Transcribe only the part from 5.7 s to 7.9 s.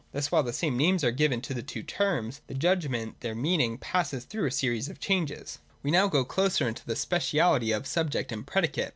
170.J We now go closer into the speciality of